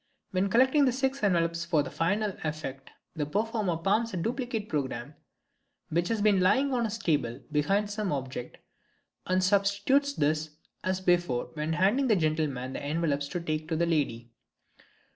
[0.31, 5.13] When collecting the six envelopes for the final effect the performer palms a duplicate programme
[5.89, 8.57] which has been lying on his table behind some object,
[9.27, 13.85] and substitutes this as before when handing the gentleman the envelopes to take to the
[13.85, 14.31] lady.